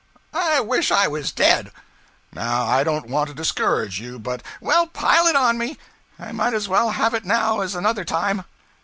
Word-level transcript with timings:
'I 0.33 0.61
wish 0.61 0.89
I 0.89 1.07
was 1.07 1.31
dead!' 1.31 1.71
'Now 2.33 2.65
I 2.65 2.83
don't 2.83 3.07
want 3.07 3.27
to 3.29 3.35
discourage 3.35 3.99
you, 3.99 4.17
but' 4.17 4.41
'Well, 4.59 4.87
pile 4.87 5.27
it 5.27 5.35
on 5.35 5.59
me; 5.59 5.77
I 6.17 6.31
might 6.31 6.55
as 6.55 6.67
well 6.67 6.89
have 6.89 7.13
it 7.13 7.23
now 7.23 7.59
as 7.61 7.75
another 7.75 8.03
time.' 8.03 8.43